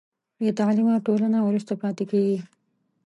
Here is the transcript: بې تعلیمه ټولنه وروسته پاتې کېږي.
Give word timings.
بې 0.37 0.49
تعلیمه 0.59 0.95
ټولنه 1.05 1.39
وروسته 1.43 1.73
پاتې 1.81 2.03
کېږي. 2.11 2.37